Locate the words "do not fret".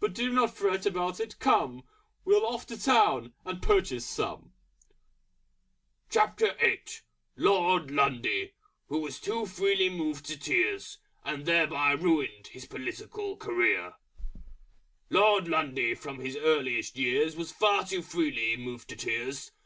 0.14-0.86